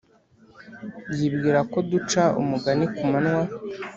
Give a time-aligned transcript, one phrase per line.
[1.15, 3.43] yibwira ko duca umugani ku manywa